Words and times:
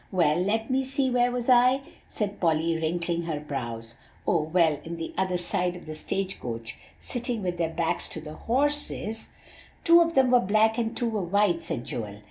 "Well, 0.11 0.37
let 0.39 0.71
me 0.71 0.83
see 0.83 1.11
where 1.11 1.31
was 1.31 1.47
I?" 1.47 1.81
said 2.09 2.39
Polly, 2.39 2.75
wrinkling 2.75 3.21
her 3.25 3.39
brows. 3.39 3.97
"Oh! 4.27 4.41
well, 4.41 4.79
in 4.83 4.97
the 4.97 5.13
other 5.15 5.37
side 5.37 5.75
of 5.75 5.85
the 5.85 5.93
stage 5.93 6.39
coach, 6.39 6.75
sitting 6.99 7.43
with 7.43 7.59
their 7.59 7.69
backs 7.69 8.09
to 8.09 8.19
the 8.19 8.33
horses" 8.33 9.29
"Two 9.83 10.01
of 10.01 10.15
them 10.15 10.31
were 10.31 10.39
black 10.39 10.79
and 10.79 10.97
two 10.97 11.07
were 11.09 11.21
white," 11.21 11.61
said 11.61 11.85
Joel. 11.85 12.19